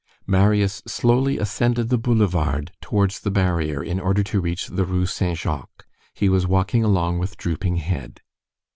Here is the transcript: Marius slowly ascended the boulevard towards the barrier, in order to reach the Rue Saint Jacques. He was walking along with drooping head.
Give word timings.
Marius 0.25 0.81
slowly 0.87 1.37
ascended 1.37 1.89
the 1.89 1.97
boulevard 1.99 2.71
towards 2.81 3.19
the 3.19 3.29
barrier, 3.29 3.83
in 3.83 3.99
order 3.99 4.23
to 4.23 4.41
reach 4.41 4.65
the 4.65 4.83
Rue 4.83 5.05
Saint 5.05 5.37
Jacques. 5.37 5.85
He 6.15 6.27
was 6.27 6.47
walking 6.47 6.83
along 6.83 7.19
with 7.19 7.37
drooping 7.37 7.75
head. 7.75 8.21